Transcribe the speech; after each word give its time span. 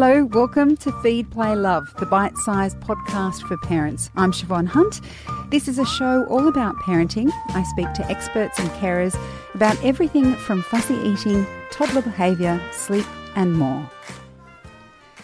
Hello, 0.00 0.26
welcome 0.26 0.76
to 0.76 0.92
Feed, 1.02 1.28
Play, 1.28 1.56
Love, 1.56 1.92
the 1.98 2.06
bite 2.06 2.36
sized 2.36 2.78
podcast 2.78 3.42
for 3.48 3.56
parents. 3.56 4.12
I'm 4.14 4.30
Siobhan 4.30 4.68
Hunt. 4.68 5.00
This 5.50 5.66
is 5.66 5.80
a 5.80 5.84
show 5.84 6.24
all 6.26 6.46
about 6.46 6.76
parenting. 6.76 7.32
I 7.48 7.64
speak 7.64 7.92
to 7.94 8.08
experts 8.08 8.60
and 8.60 8.70
carers 8.80 9.18
about 9.54 9.76
everything 9.84 10.36
from 10.36 10.62
fussy 10.62 10.94
eating, 10.98 11.44
toddler 11.72 12.02
behaviour, 12.02 12.62
sleep, 12.70 13.06
and 13.34 13.54
more. 13.58 13.90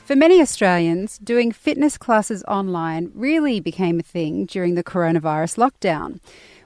For 0.06 0.16
many 0.16 0.40
Australians, 0.40 1.18
doing 1.18 1.52
fitness 1.52 1.96
classes 1.96 2.42
online 2.48 3.12
really 3.14 3.60
became 3.60 4.00
a 4.00 4.02
thing 4.02 4.44
during 4.44 4.74
the 4.74 4.82
coronavirus 4.82 5.56
lockdown. 5.56 6.18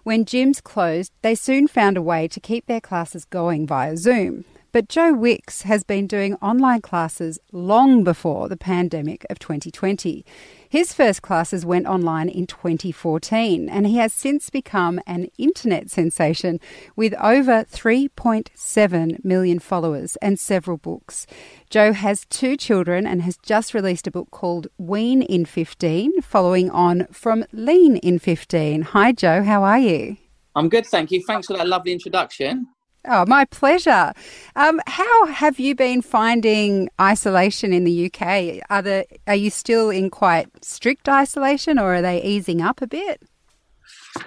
When 0.02 0.24
gyms 0.24 0.62
closed, 0.62 1.12
they 1.20 1.34
soon 1.34 1.68
found 1.68 1.98
a 1.98 2.02
way 2.02 2.26
to 2.28 2.40
keep 2.40 2.64
their 2.68 2.80
classes 2.80 3.26
going 3.26 3.66
via 3.66 3.98
Zoom. 3.98 4.46
But 4.70 4.88
Joe 4.88 5.14
Wicks 5.14 5.62
has 5.62 5.82
been 5.82 6.06
doing 6.06 6.34
online 6.36 6.82
classes 6.82 7.38
long 7.52 8.04
before 8.04 8.48
the 8.48 8.56
pandemic 8.56 9.24
of 9.30 9.38
2020. 9.38 10.24
His 10.68 10.92
first 10.92 11.22
classes 11.22 11.64
went 11.64 11.86
online 11.86 12.28
in 12.28 12.46
2014, 12.46 13.70
and 13.70 13.86
he 13.86 13.96
has 13.96 14.12
since 14.12 14.50
become 14.50 15.00
an 15.06 15.28
internet 15.38 15.90
sensation 15.90 16.60
with 16.96 17.14
over 17.14 17.64
3.7 17.64 19.24
million 19.24 19.58
followers 19.58 20.16
and 20.16 20.38
several 20.38 20.76
books. 20.76 21.26
Joe 21.70 21.94
has 21.94 22.26
two 22.26 22.56
children 22.56 23.06
and 23.06 23.22
has 23.22 23.38
just 23.38 23.72
released 23.72 24.06
a 24.06 24.10
book 24.10 24.30
called 24.30 24.66
Wean 24.76 25.22
in 25.22 25.46
15, 25.46 26.20
following 26.20 26.70
on 26.70 27.06
from 27.10 27.46
Lean 27.52 27.96
in 27.96 28.18
15. 28.18 28.82
Hi, 28.82 29.12
Joe, 29.12 29.42
how 29.42 29.64
are 29.64 29.78
you? 29.78 30.18
I'm 30.54 30.68
good, 30.68 30.86
thank 30.86 31.10
you. 31.10 31.22
Thanks 31.26 31.46
for 31.46 31.56
that 31.56 31.68
lovely 31.68 31.92
introduction. 31.92 32.66
Oh, 33.10 33.24
my 33.26 33.46
pleasure. 33.46 34.12
Um, 34.54 34.82
how 34.86 35.26
have 35.26 35.58
you 35.58 35.74
been 35.74 36.02
finding 36.02 36.90
isolation 37.00 37.72
in 37.72 37.84
the 37.84 38.06
UK? 38.12 38.62
Are 38.68 38.82
the 38.82 39.06
are 39.26 39.34
you 39.34 39.48
still 39.48 39.88
in 39.88 40.10
quite 40.10 40.62
strict 40.62 41.08
isolation, 41.08 41.78
or 41.78 41.94
are 41.94 42.02
they 42.02 42.22
easing 42.22 42.60
up 42.60 42.82
a 42.82 42.86
bit? 42.86 43.22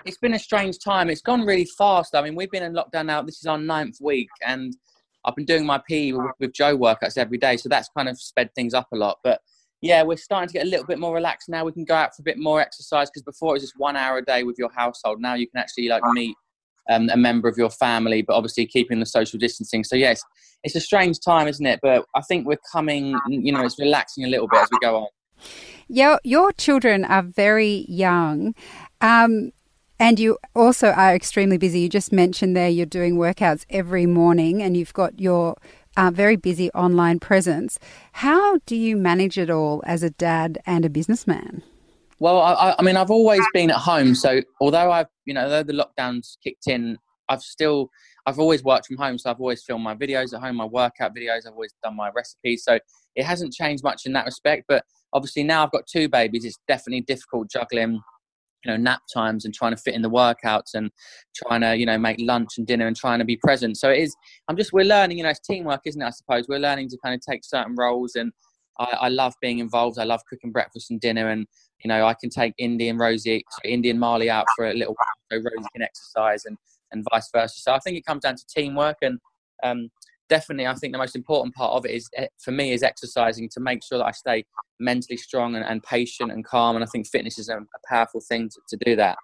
It's 0.03 0.17
been 0.17 0.33
a 0.33 0.39
strange 0.39 0.79
time. 0.79 1.11
It's 1.11 1.21
gone 1.21 1.45
really 1.45 1.65
fast. 1.77 2.15
I 2.15 2.23
mean, 2.23 2.33
we've 2.33 2.49
been 2.49 2.63
in 2.63 2.73
lockdown 2.73 3.05
now. 3.05 3.21
This 3.21 3.37
is 3.37 3.45
our 3.45 3.59
ninth 3.59 3.97
week, 4.01 4.29
and 4.43 4.75
I've 5.25 5.35
been 5.35 5.45
doing 5.45 5.63
my 5.63 5.79
PE 5.87 6.13
with, 6.13 6.31
with 6.39 6.53
Joe 6.53 6.75
workouts 6.75 7.19
every 7.19 7.37
day, 7.37 7.57
so 7.57 7.69
that's 7.69 7.89
kind 7.95 8.09
of 8.09 8.19
sped 8.19 8.49
things 8.55 8.73
up 8.73 8.87
a 8.93 8.95
lot. 8.95 9.19
But 9.23 9.41
yeah, 9.81 10.01
we're 10.01 10.17
starting 10.17 10.47
to 10.47 10.53
get 10.53 10.65
a 10.65 10.69
little 10.69 10.87
bit 10.87 10.97
more 10.97 11.13
relaxed 11.13 11.49
now. 11.49 11.65
We 11.65 11.71
can 11.71 11.85
go 11.85 11.93
out 11.93 12.15
for 12.15 12.23
a 12.23 12.25
bit 12.25 12.39
more 12.39 12.59
exercise 12.59 13.11
because 13.11 13.21
before 13.21 13.49
it 13.49 13.53
was 13.53 13.63
just 13.63 13.77
one 13.77 13.95
hour 13.95 14.17
a 14.17 14.25
day 14.25 14.41
with 14.43 14.57
your 14.57 14.71
household. 14.71 15.21
Now 15.21 15.35
you 15.35 15.47
can 15.47 15.59
actually 15.59 15.87
like 15.87 16.03
meet 16.13 16.35
um, 16.89 17.09
a 17.09 17.17
member 17.17 17.47
of 17.47 17.57
your 17.57 17.69
family, 17.69 18.21
but 18.21 18.35
obviously 18.35 18.65
keeping 18.65 18.99
the 18.99 19.05
social 19.05 19.39
distancing. 19.39 19.83
So 19.83 19.95
yes, 19.95 20.23
it's 20.63 20.75
a 20.75 20.81
strange 20.81 21.19
time, 21.19 21.47
isn't 21.47 21.65
it? 21.65 21.79
But 21.81 22.05
I 22.15 22.21
think 22.21 22.47
we're 22.47 22.59
coming, 22.71 23.15
you 23.29 23.51
know, 23.51 23.61
it's 23.61 23.79
relaxing 23.79 24.25
a 24.25 24.27
little 24.27 24.47
bit 24.47 24.61
as 24.61 24.69
we 24.71 24.79
go 24.79 24.97
on. 24.97 25.07
Your 25.87 26.19
your 26.23 26.51
children 26.53 27.03
are 27.03 27.23
very 27.23 27.85
young. 27.89 28.53
Um, 29.01 29.51
and 29.99 30.19
you 30.19 30.39
also 30.55 30.89
are 30.89 31.13
extremely 31.13 31.57
busy. 31.57 31.81
You 31.81 31.89
just 31.89 32.11
mentioned 32.11 32.55
there 32.55 32.69
you're 32.69 32.87
doing 32.87 33.17
workouts 33.17 33.65
every 33.69 34.07
morning 34.07 34.63
and 34.63 34.75
you've 34.75 34.93
got 34.93 35.19
your 35.19 35.57
uh, 35.95 36.09
very 36.11 36.35
busy 36.35 36.71
online 36.71 37.19
presence. 37.19 37.77
How 38.13 38.57
do 38.65 38.75
you 38.75 38.97
manage 38.97 39.37
it 39.37 39.51
all 39.51 39.83
as 39.85 40.01
a 40.01 40.09
dad 40.09 40.57
and 40.65 40.85
a 40.85 40.89
businessman? 40.89 41.61
Well, 42.21 42.39
I, 42.39 42.75
I 42.77 42.83
mean, 42.83 42.97
I've 42.97 43.09
always 43.09 43.41
been 43.51 43.71
at 43.71 43.77
home. 43.77 44.13
So 44.13 44.43
although 44.61 44.91
I've, 44.91 45.07
you 45.25 45.33
know, 45.33 45.49
though 45.49 45.63
the 45.63 45.73
lockdowns 45.73 46.37
kicked 46.43 46.67
in, 46.67 46.99
I've 47.29 47.41
still, 47.41 47.89
I've 48.27 48.37
always 48.37 48.63
worked 48.63 48.85
from 48.85 48.97
home. 48.97 49.17
So 49.17 49.31
I've 49.31 49.39
always 49.39 49.63
filmed 49.63 49.83
my 49.83 49.95
videos 49.95 50.31
at 50.31 50.39
home, 50.39 50.57
my 50.57 50.65
workout 50.65 51.15
videos. 51.15 51.47
I've 51.47 51.53
always 51.53 51.73
done 51.83 51.95
my 51.95 52.11
recipes. 52.15 52.63
So 52.63 52.77
it 53.15 53.23
hasn't 53.23 53.53
changed 53.53 53.83
much 53.83 54.05
in 54.05 54.13
that 54.13 54.25
respect. 54.25 54.65
But 54.67 54.83
obviously 55.13 55.43
now 55.43 55.63
I've 55.63 55.71
got 55.71 55.87
two 55.87 56.09
babies. 56.09 56.45
It's 56.45 56.59
definitely 56.67 57.01
difficult 57.01 57.49
juggling, 57.49 57.93
you 58.63 58.71
know, 58.71 58.77
nap 58.77 59.01
times 59.11 59.45
and 59.45 59.51
trying 59.51 59.75
to 59.75 59.81
fit 59.81 59.95
in 59.95 60.03
the 60.03 60.09
workouts 60.11 60.75
and 60.75 60.91
trying 61.35 61.61
to, 61.61 61.75
you 61.75 61.87
know, 61.87 61.97
make 61.97 62.17
lunch 62.19 62.49
and 62.59 62.67
dinner 62.67 62.85
and 62.85 62.95
trying 62.95 63.17
to 63.17 63.25
be 63.25 63.37
present. 63.37 63.77
So 63.77 63.89
it 63.89 63.97
is, 63.97 64.15
I'm 64.47 64.57
just, 64.57 64.73
we're 64.73 64.85
learning, 64.85 65.17
you 65.17 65.23
know, 65.23 65.31
it's 65.31 65.39
teamwork, 65.39 65.81
isn't 65.85 65.99
it? 65.99 66.05
I 66.05 66.11
suppose 66.11 66.45
we're 66.47 66.59
learning 66.59 66.89
to 66.89 66.99
kind 67.03 67.15
of 67.15 67.21
take 67.27 67.43
certain 67.43 67.73
roles 67.75 68.13
and 68.13 68.31
I, 68.81 69.05
I 69.05 69.09
love 69.09 69.33
being 69.41 69.59
involved. 69.59 69.99
I 69.99 70.03
love 70.03 70.21
cooking 70.29 70.51
breakfast 70.51 70.91
and 70.91 70.99
dinner 70.99 71.29
and 71.29 71.47
you 71.83 71.87
know, 71.87 72.05
I 72.05 72.13
can 72.13 72.29
take 72.29 72.53
Indy 72.57 72.89
and 72.89 72.99
Rosie, 72.99 73.43
Indy 73.63 73.89
and 73.89 73.99
Marley 73.99 74.29
out 74.29 74.45
for 74.55 74.69
a 74.69 74.73
little 74.73 74.93
while 74.93 75.15
so 75.31 75.37
Rosie 75.37 75.69
can 75.73 75.81
exercise 75.81 76.45
and, 76.45 76.57
and 76.91 77.03
vice 77.11 77.29
versa. 77.33 77.59
So 77.59 77.73
I 77.73 77.79
think 77.79 77.97
it 77.97 78.05
comes 78.05 78.21
down 78.21 78.35
to 78.35 78.45
teamwork 78.45 78.97
and 79.01 79.19
um, 79.63 79.89
definitely 80.29 80.67
I 80.67 80.75
think 80.75 80.93
the 80.93 80.99
most 80.99 81.15
important 81.15 81.55
part 81.55 81.73
of 81.73 81.85
it 81.85 81.91
is 81.91 82.09
eh, 82.15 82.27
for 82.39 82.51
me 82.51 82.71
is 82.71 82.83
exercising 82.83 83.49
to 83.49 83.59
make 83.59 83.83
sure 83.83 83.97
that 83.97 84.05
I 84.05 84.11
stay 84.11 84.45
mentally 84.79 85.17
strong 85.17 85.55
and, 85.55 85.65
and 85.65 85.81
patient 85.83 86.31
and 86.31 86.45
calm. 86.45 86.75
And 86.75 86.83
I 86.83 86.87
think 86.87 87.07
fitness 87.07 87.37
is 87.37 87.49
a, 87.49 87.57
a 87.57 87.87
powerful 87.87 88.21
thing 88.21 88.49
to, 88.49 88.59
to 88.69 88.85
do 88.85 88.95
that. 88.95 89.17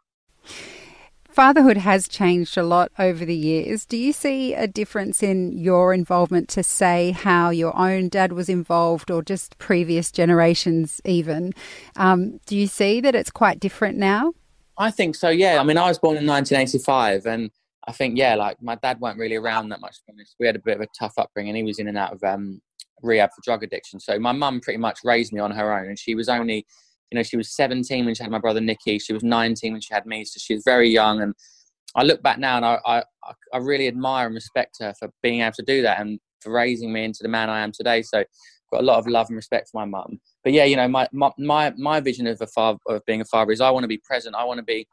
Fatherhood 1.37 1.77
has 1.77 2.07
changed 2.07 2.57
a 2.57 2.63
lot 2.63 2.91
over 2.97 3.23
the 3.23 3.35
years. 3.35 3.85
Do 3.85 3.95
you 3.95 4.11
see 4.11 4.55
a 4.55 4.65
difference 4.65 5.21
in 5.21 5.51
your 5.51 5.93
involvement 5.93 6.49
to 6.49 6.63
say 6.63 7.11
how 7.11 7.51
your 7.51 7.77
own 7.77 8.09
dad 8.09 8.31
was 8.31 8.49
involved 8.49 9.11
or 9.11 9.21
just 9.21 9.55
previous 9.59 10.11
generations, 10.11 10.99
even? 11.05 11.53
Um, 11.95 12.39
do 12.47 12.57
you 12.57 12.65
see 12.65 13.01
that 13.01 13.13
it's 13.13 13.29
quite 13.29 13.59
different 13.59 13.99
now? 13.99 14.33
I 14.79 14.89
think 14.89 15.13
so, 15.13 15.29
yeah. 15.29 15.59
I 15.61 15.63
mean, 15.63 15.77
I 15.77 15.87
was 15.87 15.99
born 15.99 16.17
in 16.17 16.25
1985 16.25 17.27
and 17.27 17.51
I 17.87 17.91
think, 17.91 18.17
yeah, 18.17 18.33
like 18.33 18.59
my 18.59 18.73
dad 18.73 18.99
weren't 18.99 19.19
really 19.19 19.35
around 19.35 19.69
that 19.69 19.79
much. 19.79 19.97
We 20.39 20.47
had 20.47 20.55
a 20.55 20.59
bit 20.65 20.77
of 20.77 20.81
a 20.81 20.87
tough 20.99 21.13
upbringing. 21.19 21.53
He 21.53 21.61
was 21.61 21.77
in 21.77 21.87
and 21.87 21.99
out 21.99 22.13
of 22.13 22.23
um, 22.23 22.63
rehab 23.03 23.29
for 23.29 23.41
drug 23.43 23.61
addiction. 23.61 23.99
So 23.99 24.17
my 24.17 24.31
mum 24.31 24.59
pretty 24.59 24.79
much 24.79 25.01
raised 25.03 25.31
me 25.31 25.39
on 25.39 25.51
her 25.51 25.71
own 25.71 25.85
and 25.85 25.99
she 25.99 26.15
was 26.15 26.29
only 26.29 26.65
you 27.11 27.17
know, 27.17 27.23
she 27.23 27.37
was 27.37 27.55
17 27.55 28.05
when 28.05 28.15
she 28.15 28.23
had 28.23 28.31
my 28.31 28.39
brother 28.39 28.61
Nicky. 28.61 28.99
She 28.99 29.13
was 29.13 29.23
19 29.23 29.73
when 29.73 29.81
she 29.81 29.93
had 29.93 30.05
me. 30.05 30.25
So 30.25 30.39
she 30.39 30.55
was 30.55 30.63
very 30.65 30.89
young. 30.89 31.21
And 31.21 31.33
I 31.95 32.03
look 32.03 32.21
back 32.21 32.37
now 32.37 32.57
and 32.57 32.65
I, 32.65 32.79
I, 32.85 33.03
I 33.53 33.57
really 33.57 33.87
admire 33.87 34.25
and 34.25 34.35
respect 34.35 34.77
her 34.79 34.93
for 34.99 35.09
being 35.23 35.41
able 35.41 35.53
to 35.53 35.63
do 35.63 35.81
that 35.83 35.99
and 35.99 36.19
for 36.41 36.51
raising 36.51 36.91
me 36.91 37.05
into 37.05 37.23
the 37.23 37.29
man 37.29 37.49
I 37.49 37.61
am 37.61 37.71
today. 37.71 38.01
So 38.01 38.19
I've 38.19 38.25
got 38.71 38.81
a 38.81 38.85
lot 38.85 38.99
of 38.99 39.07
love 39.07 39.27
and 39.29 39.35
respect 39.35 39.69
for 39.69 39.79
my 39.79 39.85
mum. 39.85 40.19
But 40.43 40.53
yeah, 40.53 40.65
you 40.65 40.75
know, 40.75 40.87
my, 40.87 41.07
my, 41.13 41.73
my 41.77 41.99
vision 42.01 42.27
of 42.27 42.41
a 42.41 42.47
father, 42.47 42.79
of 42.87 43.05
being 43.05 43.21
a 43.21 43.25
father 43.25 43.51
is 43.51 43.61
I 43.61 43.69
want 43.69 43.85
to 43.85 43.89
be 43.89 44.01
present. 44.05 44.35
I 44.35 44.43
want 44.43 44.57
to 44.57 44.63
be 44.63 44.87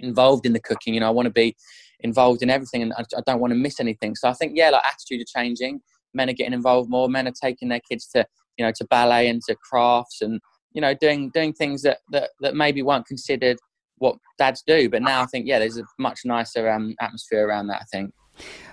involved 0.00 0.44
in 0.44 0.52
the 0.52 0.60
cooking. 0.60 0.92
You 0.92 1.00
know, 1.00 1.08
I 1.08 1.10
want 1.10 1.26
to 1.26 1.32
be 1.32 1.56
involved 2.00 2.42
in 2.42 2.50
everything 2.50 2.82
and 2.82 2.92
I, 2.98 3.04
I 3.16 3.22
don't 3.26 3.40
want 3.40 3.52
to 3.52 3.58
miss 3.58 3.80
anything. 3.80 4.14
So 4.14 4.28
I 4.28 4.34
think, 4.34 4.52
yeah, 4.54 4.70
like 4.70 4.84
attitude 4.84 5.22
are 5.22 5.40
changing. 5.40 5.80
Men 6.12 6.28
are 6.28 6.34
getting 6.34 6.52
involved 6.52 6.90
more. 6.90 7.08
Men 7.08 7.26
are 7.26 7.32
taking 7.42 7.68
their 7.68 7.80
kids 7.80 8.06
to, 8.08 8.26
you 8.58 8.64
know, 8.64 8.72
to 8.76 8.84
ballet 8.90 9.28
and 9.28 9.40
to 9.48 9.56
crafts 9.56 10.20
and, 10.20 10.40
you 10.76 10.82
know, 10.82 10.94
doing 10.94 11.30
doing 11.30 11.54
things 11.54 11.82
that, 11.82 11.98
that, 12.12 12.30
that 12.40 12.54
maybe 12.54 12.82
weren't 12.82 13.06
considered 13.06 13.56
what 13.96 14.16
dads 14.36 14.62
do. 14.66 14.90
But 14.90 15.00
now 15.00 15.22
I 15.22 15.26
think, 15.26 15.46
yeah, 15.48 15.58
there's 15.58 15.78
a 15.78 15.84
much 15.98 16.20
nicer 16.26 16.70
um, 16.70 16.94
atmosphere 17.00 17.48
around 17.48 17.68
that. 17.68 17.80
I 17.80 17.84
think. 17.90 18.12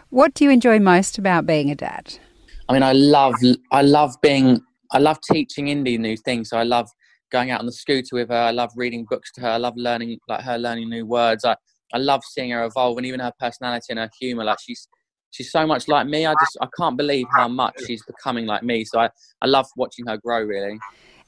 What 0.09 0.33
do 0.33 0.43
you 0.43 0.51
enjoy 0.51 0.79
most 0.79 1.17
about 1.17 1.47
being 1.47 1.71
a 1.71 1.75
dad? 1.75 2.19
I 2.67 2.73
mean, 2.73 2.83
I 2.83 2.91
love 2.91 3.35
I 3.71 3.81
love 3.81 4.15
being 4.21 4.61
I 4.91 4.99
love 4.99 5.17
teaching 5.31 5.69
Indy 5.69 5.97
new 5.97 6.17
things. 6.17 6.49
So 6.49 6.57
I 6.57 6.63
love 6.63 6.89
going 7.31 7.51
out 7.51 7.61
on 7.61 7.65
the 7.65 7.71
scooter 7.71 8.15
with 8.17 8.27
her. 8.29 8.35
I 8.35 8.51
love 8.51 8.71
reading 8.75 9.05
books 9.09 9.31
to 9.33 9.41
her. 9.41 9.47
I 9.47 9.57
love 9.57 9.73
learning 9.77 10.19
like 10.27 10.41
her 10.41 10.57
learning 10.57 10.89
new 10.89 11.05
words. 11.05 11.45
I 11.45 11.55
I 11.93 11.99
love 11.99 12.21
seeing 12.25 12.51
her 12.51 12.65
evolve 12.65 12.97
and 12.97 13.07
even 13.07 13.21
her 13.21 13.31
personality 13.39 13.87
and 13.91 13.99
her 13.99 14.09
humor. 14.19 14.43
Like 14.43 14.59
she's 14.61 14.89
she's 15.31 15.51
so 15.51 15.65
much 15.65 15.87
like 15.87 16.05
me. 16.05 16.25
I 16.25 16.33
just 16.33 16.57
I 16.59 16.67
can't 16.77 16.97
believe 16.97 17.27
how 17.33 17.47
much 17.47 17.75
she's 17.87 18.03
becoming 18.03 18.45
like 18.45 18.63
me. 18.63 18.83
So 18.83 18.99
I 18.99 19.09
I 19.41 19.47
love 19.47 19.67
watching 19.77 20.05
her 20.07 20.17
grow 20.17 20.41
really. 20.43 20.77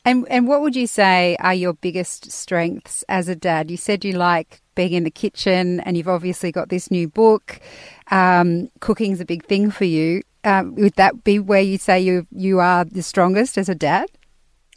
And 0.06 0.28
and 0.30 0.48
what 0.48 0.62
would 0.62 0.76
you 0.76 0.86
say 0.86 1.36
are 1.40 1.56
your 1.56 1.74
biggest 1.74 2.32
strengths 2.32 3.04
as 3.10 3.28
a 3.28 3.36
dad? 3.36 3.72
You 3.72 3.78
said 3.78 4.06
you 4.06 4.14
like 4.14 4.62
being 4.76 4.94
in 4.94 5.04
the 5.04 5.12
kitchen, 5.12 5.80
and 5.80 5.98
you've 5.98 6.08
obviously 6.08 6.52
got 6.52 6.70
this 6.70 6.92
new 6.92 7.10
book. 7.10 7.60
Um, 8.12 8.70
is 9.00 9.20
a 9.20 9.26
big 9.26 9.46
thing 9.46 9.72
for 9.72 9.86
you. 9.86 10.22
Um, 10.44 10.76
would 10.76 10.94
that 10.94 11.24
be 11.24 11.40
where 11.40 11.62
you 11.62 11.80
say 11.80 12.00
you 12.00 12.28
you 12.32 12.60
are 12.60 12.86
the 12.86 13.02
strongest 13.02 13.58
as 13.58 13.68
a 13.68 13.74
dad? 13.74 14.12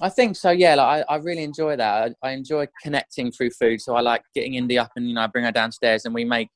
I 0.01 0.09
think 0.09 0.37
so. 0.37 0.51
Yeah, 0.51 0.77
like, 0.77 1.05
I, 1.09 1.15
I 1.15 1.17
really 1.17 1.43
enjoy 1.43 1.77
that. 1.77 2.15
I, 2.23 2.29
I, 2.29 2.31
enjoy 2.31 2.69
connecting 2.83 3.33
through 3.33 3.51
food. 3.51 3.81
So 3.81 3.97
I 3.97 4.01
like 4.01 4.23
getting 4.35 4.55
Indy 4.55 4.79
up, 4.79 4.93
and 4.97 5.07
you 5.07 5.15
know, 5.15 5.23
I 5.23 5.27
bring 5.27 5.45
her 5.45 5.53
downstairs, 5.53 6.07
and 6.07 6.15
we 6.15 6.25
make 6.25 6.49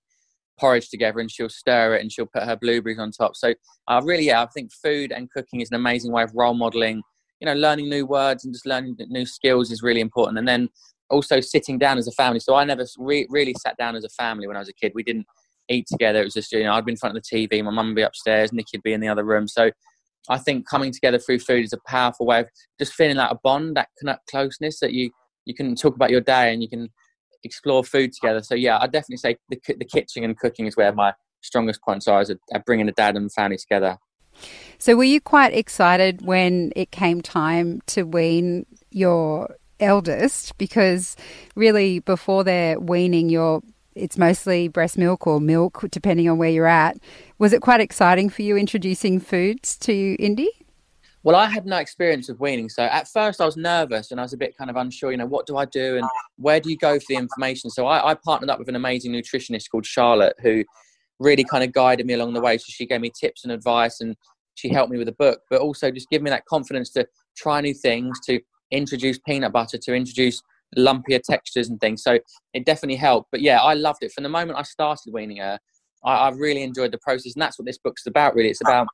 porridge 0.58 0.88
together, 0.88 1.18
and 1.18 1.30
she'll 1.30 1.50
stir 1.50 1.96
it, 1.96 2.00
and 2.00 2.10
she'll 2.10 2.26
put 2.32 2.44
her 2.44 2.56
blueberries 2.56 2.98
on 2.98 3.10
top. 3.10 3.36
So 3.36 3.52
I 3.86 3.98
uh, 3.98 4.02
really, 4.02 4.24
yeah, 4.24 4.42
I 4.42 4.46
think 4.46 4.72
food 4.72 5.12
and 5.12 5.30
cooking 5.30 5.60
is 5.60 5.70
an 5.70 5.74
amazing 5.74 6.12
way 6.12 6.22
of 6.22 6.30
role 6.34 6.54
modeling 6.54 7.02
you 7.42 7.46
know, 7.46 7.54
learning 7.54 7.88
new 7.88 8.06
words 8.06 8.44
and 8.44 8.54
just 8.54 8.66
learning 8.66 8.96
new 9.08 9.26
skills 9.26 9.72
is 9.72 9.82
really 9.82 10.00
important. 10.00 10.38
And 10.38 10.46
then 10.46 10.68
also 11.10 11.40
sitting 11.40 11.76
down 11.76 11.98
as 11.98 12.06
a 12.06 12.12
family. 12.12 12.38
So 12.38 12.54
I 12.54 12.62
never 12.62 12.86
re- 12.98 13.26
really 13.28 13.52
sat 13.60 13.76
down 13.76 13.96
as 13.96 14.04
a 14.04 14.08
family 14.10 14.46
when 14.46 14.54
I 14.54 14.60
was 14.60 14.68
a 14.68 14.72
kid. 14.72 14.92
We 14.94 15.02
didn't 15.02 15.26
eat 15.68 15.88
together. 15.88 16.20
It 16.20 16.24
was 16.24 16.34
just, 16.34 16.52
you 16.52 16.62
know, 16.62 16.72
I'd 16.72 16.84
be 16.84 16.92
in 16.92 16.96
front 16.96 17.16
of 17.16 17.22
the 17.22 17.48
TV, 17.48 17.64
my 17.64 17.72
mum 17.72 17.88
would 17.88 17.96
be 17.96 18.02
upstairs, 18.02 18.52
Nicky'd 18.52 18.84
be 18.84 18.92
in 18.92 19.00
the 19.00 19.08
other 19.08 19.24
room. 19.24 19.48
So 19.48 19.72
I 20.28 20.38
think 20.38 20.68
coming 20.68 20.92
together 20.92 21.18
through 21.18 21.40
food 21.40 21.64
is 21.64 21.72
a 21.72 21.80
powerful 21.84 22.26
way 22.26 22.40
of 22.40 22.46
just 22.78 22.94
feeling 22.94 23.16
like 23.16 23.32
a 23.32 23.38
bond, 23.42 23.76
that 23.76 23.88
closeness 24.30 24.78
that 24.78 24.92
you, 24.92 25.10
you 25.44 25.54
can 25.54 25.74
talk 25.74 25.96
about 25.96 26.10
your 26.10 26.20
day 26.20 26.52
and 26.52 26.62
you 26.62 26.68
can 26.68 26.90
explore 27.42 27.82
food 27.82 28.12
together. 28.12 28.40
So 28.40 28.54
yeah, 28.54 28.78
I'd 28.80 28.92
definitely 28.92 29.16
say 29.16 29.36
the, 29.48 29.60
the 29.66 29.84
kitchen 29.84 30.22
and 30.22 30.38
cooking 30.38 30.66
is 30.66 30.76
where 30.76 30.92
my 30.92 31.12
strongest 31.40 31.82
points 31.82 32.06
are 32.06 32.24
a, 32.54 32.60
bringing 32.60 32.86
the 32.86 32.92
dad 32.92 33.16
and 33.16 33.32
family 33.32 33.56
together. 33.56 33.98
So, 34.82 34.96
were 34.96 35.04
you 35.04 35.20
quite 35.20 35.54
excited 35.54 36.26
when 36.26 36.72
it 36.74 36.90
came 36.90 37.22
time 37.22 37.82
to 37.86 38.02
wean 38.02 38.66
your 38.90 39.54
eldest? 39.78 40.58
Because 40.58 41.14
really, 41.54 42.00
before 42.00 42.42
they're 42.42 42.80
weaning, 42.80 43.28
your 43.28 43.62
it's 43.94 44.18
mostly 44.18 44.66
breast 44.66 44.98
milk 44.98 45.24
or 45.24 45.40
milk, 45.40 45.84
depending 45.92 46.28
on 46.28 46.36
where 46.36 46.50
you're 46.50 46.66
at. 46.66 46.96
Was 47.38 47.52
it 47.52 47.62
quite 47.62 47.80
exciting 47.80 48.28
for 48.28 48.42
you 48.42 48.56
introducing 48.56 49.20
foods 49.20 49.78
to 49.78 50.16
Indy? 50.16 50.50
Well, 51.22 51.36
I 51.36 51.46
had 51.46 51.64
no 51.64 51.76
experience 51.76 52.28
of 52.28 52.40
weaning, 52.40 52.68
so 52.68 52.82
at 52.82 53.06
first 53.06 53.40
I 53.40 53.44
was 53.44 53.56
nervous 53.56 54.10
and 54.10 54.18
I 54.18 54.24
was 54.24 54.32
a 54.32 54.36
bit 54.36 54.56
kind 54.58 54.68
of 54.68 54.74
unsure. 54.74 55.12
You 55.12 55.18
know, 55.18 55.26
what 55.26 55.46
do 55.46 55.58
I 55.58 55.64
do 55.64 55.96
and 55.98 56.08
where 56.38 56.58
do 56.58 56.68
you 56.68 56.76
go 56.76 56.98
for 56.98 57.06
the 57.08 57.14
information? 57.14 57.70
So 57.70 57.86
I, 57.86 58.10
I 58.10 58.14
partnered 58.14 58.50
up 58.50 58.58
with 58.58 58.68
an 58.68 58.74
amazing 58.74 59.12
nutritionist 59.12 59.70
called 59.70 59.86
Charlotte, 59.86 60.34
who 60.42 60.64
really 61.20 61.44
kind 61.44 61.62
of 61.62 61.72
guided 61.72 62.04
me 62.04 62.14
along 62.14 62.32
the 62.32 62.40
way. 62.40 62.58
So 62.58 62.64
she 62.66 62.84
gave 62.84 63.00
me 63.00 63.12
tips 63.16 63.44
and 63.44 63.52
advice, 63.52 64.00
and 64.00 64.16
she 64.54 64.68
helped 64.68 64.90
me 64.90 64.98
with 64.98 65.06
the 65.06 65.12
book, 65.12 65.40
but 65.50 65.60
also 65.60 65.90
just 65.90 66.10
give 66.10 66.22
me 66.22 66.30
that 66.30 66.44
confidence 66.46 66.90
to 66.90 67.06
try 67.36 67.60
new 67.60 67.74
things, 67.74 68.18
to 68.26 68.40
introduce 68.70 69.18
peanut 69.18 69.52
butter, 69.52 69.78
to 69.78 69.94
introduce 69.94 70.42
lumpier 70.76 71.20
textures 71.22 71.68
and 71.68 71.80
things. 71.80 72.02
So 72.02 72.18
it 72.54 72.64
definitely 72.64 72.96
helped. 72.96 73.30
But 73.30 73.40
yeah, 73.40 73.60
I 73.60 73.74
loved 73.74 74.02
it 74.02 74.12
from 74.12 74.22
the 74.22 74.30
moment 74.30 74.58
I 74.58 74.62
started 74.62 75.12
weaning 75.12 75.38
her. 75.38 75.58
I, 76.04 76.14
I 76.14 76.28
really 76.30 76.62
enjoyed 76.62 76.92
the 76.92 76.98
process, 76.98 77.34
and 77.34 77.42
that's 77.42 77.58
what 77.58 77.66
this 77.66 77.78
book's 77.78 78.06
about. 78.06 78.34
Really, 78.34 78.50
it's 78.50 78.62
about 78.62 78.88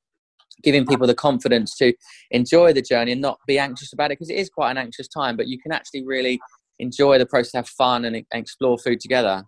giving 0.62 0.87
people 0.87 1.06
the 1.06 1.14
confidence 1.14 1.76
to 1.76 1.93
enjoy 2.31 2.72
the 2.72 2.82
journey 2.82 3.12
and 3.12 3.20
not 3.20 3.38
be 3.46 3.58
anxious 3.58 3.93
about 3.93 4.06
it 4.06 4.19
because 4.19 4.31
it 4.31 4.37
is 4.37 4.49
quite 4.49 4.70
an 4.70 4.78
anxious 4.78 5.06
time 5.06 5.37
but 5.37 5.46
you 5.46 5.58
can 5.61 5.72
actually 5.72 6.04
really 6.04 6.40
enjoy 6.78 7.19
the 7.19 7.26
process 7.26 7.52
have 7.52 7.69
fun 7.69 8.04
and, 8.04 8.16
and 8.16 8.26
explore 8.32 8.78
food 8.78 8.99
together 9.00 9.44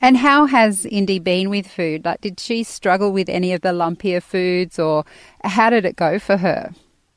and 0.00 0.16
how 0.16 0.46
has 0.46 0.86
Indy 0.86 1.18
been 1.18 1.50
with 1.50 1.66
food? 1.66 2.04
Like, 2.04 2.20
did 2.20 2.38
she 2.40 2.62
struggle 2.62 3.12
with 3.12 3.28
any 3.28 3.52
of 3.52 3.62
the 3.62 3.70
lumpier 3.70 4.22
foods, 4.22 4.78
or 4.78 5.04
how 5.44 5.70
did 5.70 5.84
it 5.84 5.96
go 5.96 6.18
for 6.18 6.36
her? 6.36 6.72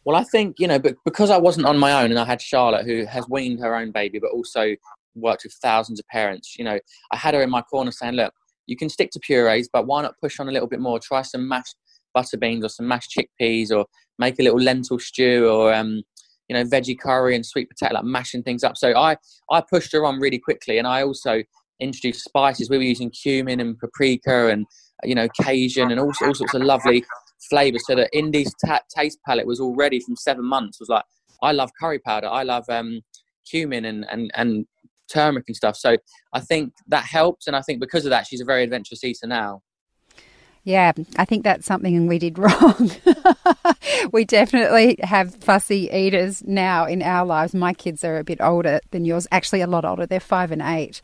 Well, 0.05 0.15
I 0.15 0.23
think 0.23 0.59
you 0.59 0.67
know, 0.67 0.79
but 0.79 0.95
because 1.05 1.29
I 1.29 1.37
wasn't 1.37 1.65
on 1.65 1.77
my 1.77 2.03
own, 2.03 2.11
and 2.11 2.19
I 2.19 2.25
had 2.25 2.41
Charlotte, 2.41 2.85
who 2.85 3.05
has 3.05 3.27
weaned 3.29 3.59
her 3.59 3.75
own 3.75 3.91
baby, 3.91 4.19
but 4.19 4.31
also 4.31 4.75
worked 5.15 5.43
with 5.43 5.53
thousands 5.61 5.99
of 5.99 6.07
parents. 6.07 6.55
You 6.57 6.65
know, 6.65 6.79
I 7.11 7.17
had 7.17 7.33
her 7.33 7.41
in 7.41 7.49
my 7.49 7.61
corner 7.61 7.91
saying, 7.91 8.15
"Look, 8.15 8.33
you 8.65 8.77
can 8.77 8.89
stick 8.89 9.11
to 9.11 9.19
purees, 9.19 9.69
but 9.71 9.87
why 9.87 10.01
not 10.01 10.15
push 10.21 10.39
on 10.39 10.47
a 10.47 10.51
little 10.51 10.67
bit 10.67 10.79
more? 10.79 10.99
Try 10.99 11.21
some 11.21 11.47
mashed 11.47 11.75
butter 12.13 12.37
beans 12.37 12.63
or 12.63 12.69
some 12.69 12.87
mashed 12.87 13.15
chickpeas 13.15 13.71
or 13.71 13.85
make 14.17 14.39
a 14.39 14.43
little 14.43 14.59
lentil 14.59 14.99
stew 14.99 15.47
or 15.47 15.73
um, 15.73 16.01
you 16.47 16.55
know 16.55 16.63
veggie 16.63 16.99
curry 16.99 17.35
and 17.35 17.45
sweet 17.45 17.69
potato 17.69 17.93
like 17.95 18.03
mashing 18.03 18.43
things 18.43 18.63
up 18.63 18.75
so 18.75 18.95
i 18.95 19.15
i 19.51 19.61
pushed 19.61 19.91
her 19.93 20.05
on 20.05 20.19
really 20.19 20.39
quickly 20.39 20.77
and 20.79 20.87
i 20.87 21.03
also 21.03 21.43
introduced 21.79 22.23
spices 22.23 22.69
we 22.69 22.77
were 22.77 22.83
using 22.83 23.09
cumin 23.09 23.59
and 23.59 23.77
paprika 23.79 24.47
and 24.47 24.65
you 25.03 25.15
know 25.15 25.27
cajun 25.41 25.91
and 25.91 25.99
all, 25.99 26.11
all 26.21 26.33
sorts 26.33 26.53
of 26.53 26.61
lovely 26.61 27.03
flavors 27.49 27.85
so 27.85 27.95
that 27.95 28.09
indy's 28.13 28.53
ta- 28.65 28.81
taste 28.95 29.19
palette 29.25 29.47
was 29.47 29.59
already 29.59 29.99
from 29.99 30.15
seven 30.15 30.43
months 30.43 30.79
was 30.79 30.89
like 30.89 31.03
i 31.41 31.51
love 31.51 31.71
curry 31.79 31.99
powder 31.99 32.27
i 32.27 32.43
love 32.43 32.65
um, 32.69 33.01
cumin 33.49 33.85
and, 33.85 34.05
and 34.11 34.31
and 34.35 34.65
turmeric 35.11 35.45
and 35.47 35.55
stuff 35.55 35.75
so 35.75 35.97
i 36.33 36.39
think 36.39 36.73
that 36.87 37.05
helps 37.05 37.47
and 37.47 37.55
i 37.55 37.61
think 37.61 37.79
because 37.79 38.05
of 38.05 38.09
that 38.09 38.27
she's 38.27 38.41
a 38.41 38.45
very 38.45 38.63
adventurous 38.63 39.03
eater 39.03 39.25
now 39.25 39.61
yeah, 40.63 40.91
I 41.17 41.25
think 41.25 41.43
that's 41.43 41.65
something 41.65 42.07
we 42.07 42.19
did 42.19 42.37
wrong. 42.37 42.91
we 44.11 44.25
definitely 44.25 44.97
have 45.01 45.35
fussy 45.35 45.89
eaters 45.91 46.43
now 46.45 46.85
in 46.85 47.01
our 47.01 47.25
lives. 47.25 47.55
My 47.55 47.73
kids 47.73 48.03
are 48.03 48.17
a 48.17 48.23
bit 48.23 48.41
older 48.41 48.79
than 48.91 49.05
yours, 49.05 49.25
actually, 49.31 49.61
a 49.61 49.67
lot 49.67 49.85
older. 49.85 50.05
They're 50.05 50.19
five 50.19 50.51
and 50.51 50.61
eight. 50.61 51.01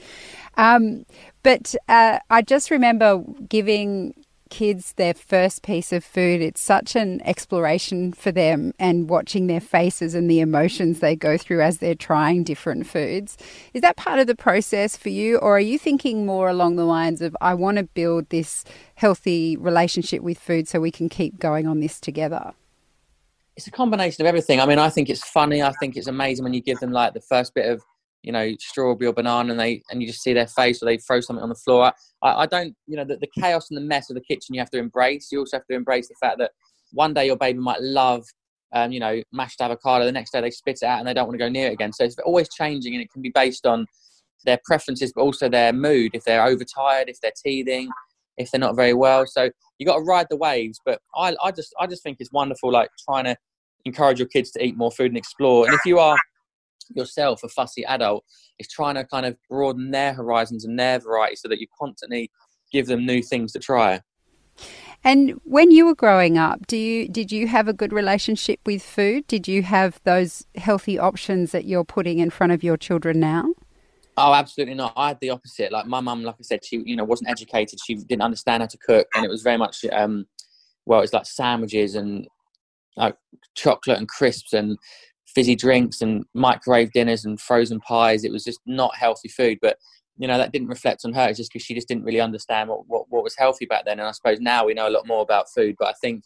Um, 0.58 1.06
but 1.44 1.76
uh, 1.88 2.20
I 2.30 2.42
just 2.42 2.72
remember 2.72 3.24
giving 3.50 4.14
kids 4.50 4.94
their 4.94 5.14
first 5.14 5.64
piece 5.64 5.92
of 5.92 6.04
food, 6.04 6.42
it's 6.42 6.62
such 6.62 6.96
an 6.96 7.22
exploration 7.26 8.14
for 8.14 8.32
them 8.32 8.74
and 8.80 9.10
watching 9.10 9.48
their 9.48 9.60
faces 9.60 10.14
and 10.14 10.30
the 10.30 10.40
emotions 10.40 11.00
they 11.00 11.16
go 11.16 11.38
through 11.38 11.62
as 11.62 11.80
they're 11.80 11.96
trying 11.96 12.44
different 12.44 12.88
foods. 12.88 13.38
Is 13.74 13.82
that 13.82 13.98
part 13.98 14.20
of 14.20 14.28
the 14.28 14.36
process 14.36 14.96
for 14.96 15.10
you, 15.10 15.38
or 15.38 15.58
are 15.58 15.60
you 15.60 15.78
thinking 15.78 16.26
more 16.26 16.48
along 16.48 16.76
the 16.76 16.86
lines 16.86 17.22
of, 17.22 17.36
I 17.42 17.54
want 17.54 17.78
to 17.78 17.84
build 17.84 18.30
this 18.30 18.64
healthy 18.96 19.58
relationship 19.58 20.22
with 20.22 20.40
food 20.40 20.68
so 20.68 20.80
we 20.80 20.92
can 20.92 21.10
keep 21.10 21.40
going 21.40 21.68
on 21.68 21.80
this 21.80 22.00
together? 22.00 22.54
It's 23.58 23.68
a 23.68 23.72
combination 23.72 24.22
of 24.22 24.28
everything. 24.28 24.60
I 24.60 24.66
mean, 24.66 24.80
I 24.80 24.90
think 24.90 25.10
it's 25.10 25.24
funny. 25.24 25.64
I 25.64 25.72
think 25.80 25.98
it's 25.98 26.08
amazing 26.08 26.44
when 26.44 26.54
you 26.54 26.62
give 26.62 26.80
them 26.80 26.92
like 26.92 27.14
the 27.14 27.22
first 27.22 27.56
bit 27.56 27.70
of 27.70 27.82
you 28.26 28.32
know 28.32 28.54
strawberry 28.60 29.08
or 29.08 29.14
banana 29.14 29.52
and 29.52 29.60
they 29.60 29.82
and 29.90 30.02
you 30.02 30.08
just 30.08 30.22
see 30.22 30.34
their 30.34 30.48
face 30.48 30.82
or 30.82 30.86
they 30.86 30.98
throw 30.98 31.22
something 31.22 31.44
on 31.44 31.50
the 31.50 31.56
floor. 31.56 31.94
I, 32.24 32.34
I 32.34 32.46
don't 32.46 32.76
you 32.88 32.98
know 32.98 33.06
the, 33.06 33.18
the 33.18 33.30
chaos 33.40 33.70
and 33.70 33.78
the 33.78 33.86
mess 33.86 34.10
of 34.10 34.16
the 34.16 34.22
kitchen 34.22 34.56
you 34.56 34.60
have 34.60 34.72
to 34.72 34.80
embrace. 34.80 35.30
You 35.32 35.40
also 35.40 35.58
have 35.58 35.68
to 35.68 35.76
embrace 35.76 36.08
the 36.08 36.16
fact 36.20 36.40
that 36.40 36.52
one 36.92 37.14
day 37.14 37.28
your 37.28 37.38
baby 37.38 37.60
might 37.60 37.82
love 37.82 38.26
um, 38.74 38.92
you 38.92 39.00
know 39.00 39.22
mashed 39.32 39.62
avocado 39.62 40.06
the 40.06 40.12
next 40.12 40.32
day 40.32 40.42
they 40.42 40.52
spit 40.52 40.80
it 40.82 40.86
out 40.86 41.00
and 41.00 41.08
they 41.08 41.14
don't 41.14 41.28
want 41.28 41.36
to 41.36 41.46
go 41.46 41.50
near 41.50 41.70
it 41.70 41.74
again. 41.74 41.94
So 41.94 42.04
it's 42.04 42.18
always 42.26 42.50
changing 42.50 42.94
and 42.94 43.04
it 43.04 43.12
can 43.12 43.22
be 43.22 43.32
based 43.34 43.66
on 43.66 43.86
their 44.46 44.60
preferences 44.66 45.14
but 45.16 45.22
also 45.22 45.48
their 45.48 45.72
mood. 45.72 46.12
If 46.14 46.24
they're 46.24 46.46
overtired 46.46 47.10
if 47.10 47.22
they're 47.22 47.32
teething 47.44 47.90
if 48.38 48.52
they're 48.52 48.60
not 48.60 48.76
very 48.76 48.94
well. 48.94 49.26
So 49.26 49.50
you 49.78 49.86
got 49.86 49.98
to 49.98 50.04
ride 50.04 50.28
the 50.30 50.38
waves 50.38 50.80
but 50.86 51.00
I, 51.16 51.36
I 51.44 51.52
just 51.52 51.74
i 51.80 51.86
just 51.88 52.02
think 52.02 52.18
it's 52.20 52.32
wonderful 52.32 52.72
like 52.72 52.90
trying 53.08 53.26
to 53.26 53.36
encourage 53.86 54.20
your 54.20 54.28
kids 54.28 54.52
to 54.52 54.64
eat 54.64 54.76
more 54.76 54.92
food 54.92 55.12
and 55.12 55.18
explore. 55.18 55.66
And 55.66 55.74
if 55.74 55.86
you 55.86 56.00
are 56.00 56.18
yourself, 56.94 57.44
a 57.44 57.50
fussy 57.50 57.86
adult, 57.86 58.24
is 58.60 58.68
trying 58.68 58.96
to 58.96 59.06
kind 59.06 59.26
of 59.26 59.38
broaden 59.50 59.92
their 59.92 60.14
horizons 60.14 60.66
and 60.66 60.80
their 60.80 61.00
variety 61.00 61.36
so 61.36 61.48
that 61.48 61.60
you 61.60 61.68
constantly 61.80 62.32
give 62.72 62.88
them 62.88 63.06
new 63.06 63.22
things 63.22 63.52
to 63.54 63.60
try. 63.60 64.02
And 65.04 65.40
when 65.44 65.70
you 65.70 65.86
were 65.86 65.96
growing 65.96 66.38
up, 66.38 66.66
do 66.66 66.78
you 66.78 67.08
did 67.08 67.32
you 67.32 67.48
have 67.48 67.68
a 67.68 67.74
good 67.74 67.94
relationship 67.94 68.60
with 68.66 68.82
food? 68.82 69.28
Did 69.28 69.48
you 69.48 69.62
have 69.64 70.00
those 70.04 70.46
healthy 70.56 70.98
options 70.98 71.52
that 71.52 71.66
you're 71.66 71.84
putting 71.84 72.20
in 72.20 72.32
front 72.32 72.54
of 72.54 72.64
your 72.64 72.76
children 72.78 73.20
now? 73.20 73.54
Oh, 74.18 74.34
absolutely 74.34 74.76
not. 74.76 74.94
I 74.96 75.10
had 75.10 75.20
the 75.20 75.30
opposite. 75.30 75.72
Like 75.72 75.86
my 75.86 76.00
mum, 76.00 76.24
like 76.24 76.36
I 76.40 76.44
said, 76.44 76.66
she 76.66 76.82
you 76.86 76.96
know 76.96 77.04
wasn't 77.04 77.30
educated. 77.30 77.80
She 77.86 77.96
didn't 77.96 78.24
understand 78.24 78.64
how 78.64 78.68
to 78.68 78.78
cook, 78.78 79.08
and 79.14 79.24
it 79.24 79.30
was 79.30 79.44
very 79.44 79.58
much 79.58 79.86
um, 79.92 80.26
well, 80.86 81.02
it's 81.02 81.14
like 81.14 81.26
sandwiches 81.26 81.96
and 81.96 82.28
like 82.96 83.16
chocolate 83.56 83.98
and 83.98 84.08
crisps 84.08 84.54
and 84.54 84.78
fizzy 85.36 85.56
drinks 85.56 86.02
and 86.02 86.26
microwave 86.34 86.94
dinners 86.94 87.26
and 87.26 87.40
frozen 87.40 87.80
pies. 87.82 88.24
It 88.24 88.32
was 88.32 88.44
just 88.44 88.62
not 88.66 88.96
healthy 88.96 89.28
food. 89.28 89.60
But 89.62 89.78
you 90.18 90.28
know 90.28 90.38
that 90.38 90.54
didn't 90.54 90.70
reflect 90.70 91.02
on 91.04 91.14
her. 91.14 91.28
It's 91.28 91.38
just 91.38 91.52
because 91.52 91.66
she 91.66 91.76
just 91.76 91.90
didn't 91.90 92.06
really 92.06 92.22
understand 92.22 92.70
what, 92.70 92.88
what 92.88 93.06
what 93.10 93.24
was 93.24 93.36
healthy 93.38 93.66
back 93.66 93.86
then. 93.86 94.00
And 94.00 94.08
I 94.08 94.12
suppose 94.12 94.40
now 94.40 94.66
we 94.66 94.74
know 94.74 94.88
a 94.88 94.90
lot 94.90 95.08
more 95.08 95.22
about 95.22 95.50
food. 95.54 95.76
But 95.78 95.90
I 95.90 95.94
think 96.02 96.24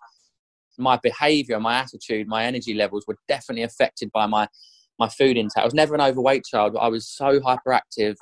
my 0.78 0.98
behaviour, 1.02 1.60
my 1.60 1.76
attitude, 1.76 2.28
my 2.28 2.46
energy 2.46 2.74
levels 2.74 3.06
were 3.08 3.18
definitely 3.28 3.64
affected 3.64 4.12
by 4.14 4.28
my 4.28 4.48
my 5.00 5.10
food 5.10 5.38
intake. 5.38 5.62
I 5.62 5.66
was 5.66 5.74
never 5.74 5.96
an 5.96 6.02
overweight 6.02 6.46
child, 6.46 6.74
but 6.74 6.80
I 6.80 6.88
was 6.88 7.08
so 7.08 7.40
hyperactive. 7.40 8.16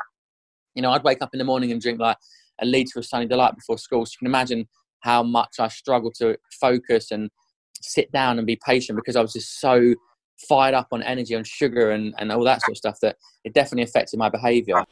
You 0.74 0.84
know, 0.84 0.92
I'd 0.92 1.04
wake 1.04 1.22
up 1.22 1.32
in 1.34 1.40
the 1.40 1.44
morning 1.44 1.72
and 1.72 1.82
drink 1.82 2.00
like 2.00 2.18
a 2.62 2.66
litre 2.66 3.00
of 3.00 3.06
Sunny 3.06 3.26
Delight 3.26 3.56
before 3.56 3.78
school. 3.78 4.06
So 4.06 4.12
you 4.14 4.20
can 4.20 4.28
imagine 4.28 4.68
how 5.02 5.24
much 5.24 5.56
I 5.60 5.68
struggled 5.68 6.16
to 6.20 6.38
focus 6.62 7.12
and 7.12 7.30
sit 7.82 8.12
down 8.12 8.38
and 8.38 8.48
be 8.48 8.60
patient 8.64 8.96
because 8.96 9.16
I 9.16 9.22
was 9.22 9.34
just 9.34 9.60
so 9.60 9.96
fired 10.38 10.74
up 10.74 10.88
on 10.92 11.02
energy, 11.04 11.36
on 11.36 11.44
sugar, 11.44 11.92
and, 11.92 12.14
and 12.18 12.32
all 12.32 12.44
that 12.44 12.62
sort 12.62 12.72
of 12.72 12.78
stuff 12.78 13.00
that 13.02 13.18
it 13.44 13.54
definitely 13.54 13.84
affected 13.84 14.18
my 14.18 14.30
behavior. 14.30 14.84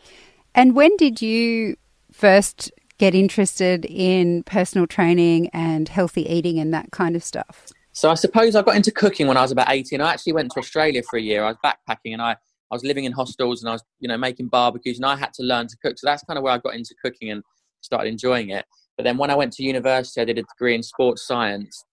And 0.54 0.75
when 0.75 0.96
did 0.98 1.22
you 1.22 1.75
first 2.12 2.72
get 2.98 3.14
interested 3.14 3.86
in 3.86 4.44
personal 4.44 4.88
training 4.88 5.50
and 5.50 5.90
healthy 5.90 6.28
eating 6.32 6.60
and 6.60 6.74
that 6.74 6.92
kind 6.92 7.16
of 7.16 7.24
stuff? 7.24 7.68
So 7.92 8.10
I 8.10 8.16
suppose 8.16 8.56
I 8.56 8.62
got 8.62 8.75
into 8.75 8.92
cooking 8.92 9.28
when 9.28 9.38
I 9.38 9.42
was 9.42 9.52
about 9.52 9.70
18. 9.70 10.02
I 10.02 10.12
actually 10.12 10.34
went 10.34 10.52
to 10.52 10.60
Australia 10.60 11.02
for 11.04 11.18
a 11.18 11.22
year. 11.22 11.44
I 11.44 11.48
was 11.48 11.58
backpacking 11.64 12.14
and 12.14 12.22
I, 12.22 12.32
I 12.32 12.75
was 12.75 12.84
living 12.84 13.06
in 13.06 13.12
hostels 13.12 13.62
and 13.62 13.70
I 13.70 13.74
was, 13.74 13.84
you 14.00 14.08
know, 14.08 14.18
making 14.18 14.48
barbecues 14.48 14.98
and 14.98 15.06
I 15.06 15.16
had 15.16 15.34
to 15.36 15.44
learn 15.44 15.68
to 15.68 15.78
cook. 15.82 15.98
So 15.98 16.08
that's 16.08 16.24
kind 16.24 16.38
of 16.38 16.44
where 16.44 16.54
I 16.54 16.58
got 16.58 16.75
into 16.75 16.96
cooking 17.02 17.32
and 17.32 17.44
started 17.82 18.10
enjoying 18.10 18.50
it. 18.50 18.66
But 18.98 19.04
then 19.04 19.18
when 19.18 19.30
I 19.30 19.36
went 19.36 19.54
to 19.54 19.64
university, 19.64 20.22
I 20.22 20.25
did 20.25 20.38
a 20.38 20.44
degree 20.44 20.75
in 20.75 20.84
sports 20.84 21.25
science 21.25 21.86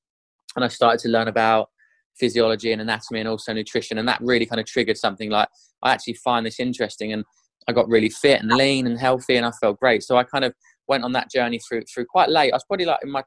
and 0.57 0.65
I 0.65 0.69
started 0.69 1.01
to 1.01 1.09
learn 1.09 1.29
about 1.29 1.71
physiology 2.19 2.73
and 2.73 2.81
anatomy 2.81 3.21
and 3.21 3.29
also 3.29 3.53
nutrition. 3.53 3.99
And 3.99 4.09
that 4.09 4.21
really 4.21 4.47
kind 4.47 4.61
of 4.61 4.67
triggered 4.67 4.97
something 4.97 5.31
like, 5.31 5.49
I 5.83 5.93
actually 5.93 6.15
find 6.15 6.47
this 6.47 6.61
interesting. 6.61 7.13
And 7.13 7.25
I 7.69 7.73
got 7.73 7.89
really 7.89 8.09
fit 8.09 8.41
and 8.41 8.51
lean 8.51 8.87
and 8.87 8.99
healthy 8.99 9.37
and 9.37 9.47
I 9.47 9.51
felt 9.53 9.79
great. 9.79 10.03
So 10.03 10.17
I 10.17 10.25
kind 10.25 10.45
of 10.45 10.55
went 10.89 11.05
on 11.05 11.13
that 11.13 11.31
journey 11.31 11.61
through, 11.69 11.83
through 11.93 12.07
quite 12.07 12.29
late. 12.29 12.53
I 12.53 12.57
was 12.57 12.65
probably 12.65 12.87
like 12.87 13.01
in 13.03 13.11
my 13.11 13.23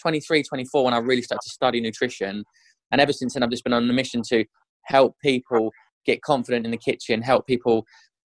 23, 0.00 0.42
24 0.42 0.84
when 0.84 0.94
I 0.94 0.98
really 0.98 1.22
started 1.22 1.42
to 1.44 1.50
study 1.50 1.80
nutrition. 1.80 2.44
And 2.92 3.00
ever 3.00 3.12
since 3.12 3.34
then, 3.34 3.42
I've 3.42 3.50
just 3.50 3.64
been 3.64 3.72
on 3.72 3.88
a 3.88 3.92
mission 3.92 4.22
to 4.28 4.44
help 4.84 5.16
people 5.22 5.72
get 6.04 6.22
confident 6.22 6.64
in 6.64 6.70
the 6.70 6.76
kitchen, 6.76 7.22
help 7.22 7.46
people, 7.46 7.84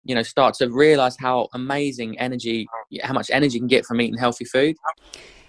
you 0.05 0.15
know, 0.15 0.23
start 0.23 0.55
to 0.55 0.71
realize 0.71 1.17
how 1.19 1.49
amazing 1.55 2.19
energy, 2.19 2.67
how 3.03 3.13
much 3.13 3.31
energy 3.31 3.55
you 3.55 3.61
can 3.61 3.69
get 3.69 3.85
from 3.85 4.01
eating 4.01 4.19
healthy 4.19 4.45
food. 4.45 4.77